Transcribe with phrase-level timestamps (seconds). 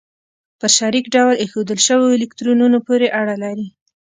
[0.59, 3.67] په شریک ډول ایښودل شوو الکترونونو پورې اړه لري.